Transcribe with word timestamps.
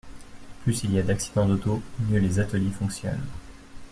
Plus 0.63 0.83
il 0.83 0.93
y 0.93 0.97
a 0.99 1.03
d’accidents 1.03 1.45
d’auto, 1.47 1.79
mieux 2.09 2.17
les 2.17 2.39
ateliers 2.39 2.71
fonctionnent. 2.71 3.27